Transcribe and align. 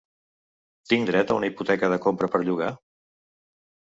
Tinc 0.93 1.09
dret 1.09 1.33
a 1.33 1.35
una 1.41 1.51
hipoteca 1.51 1.91
de 1.93 2.01
compra 2.07 2.29
per 2.37 2.43
llogar? 2.47 2.73